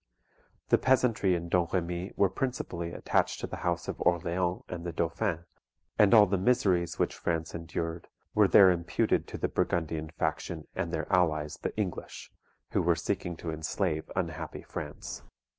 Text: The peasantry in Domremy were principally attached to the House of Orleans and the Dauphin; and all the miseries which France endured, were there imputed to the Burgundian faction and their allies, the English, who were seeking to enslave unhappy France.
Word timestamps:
The 0.69 0.79
peasantry 0.79 1.35
in 1.35 1.47
Domremy 1.47 2.11
were 2.15 2.31
principally 2.31 2.91
attached 2.91 3.39
to 3.41 3.45
the 3.45 3.57
House 3.61 3.87
of 3.87 4.01
Orleans 4.01 4.63
and 4.67 4.83
the 4.83 4.91
Dauphin; 4.91 5.45
and 5.99 6.11
all 6.15 6.25
the 6.25 6.39
miseries 6.39 6.97
which 6.97 7.13
France 7.15 7.53
endured, 7.53 8.07
were 8.33 8.47
there 8.47 8.71
imputed 8.71 9.27
to 9.27 9.37
the 9.37 9.47
Burgundian 9.47 10.09
faction 10.09 10.65
and 10.73 10.91
their 10.91 11.05
allies, 11.13 11.59
the 11.61 11.77
English, 11.77 12.31
who 12.71 12.81
were 12.81 12.95
seeking 12.95 13.37
to 13.37 13.51
enslave 13.51 14.09
unhappy 14.15 14.63
France. 14.63 15.21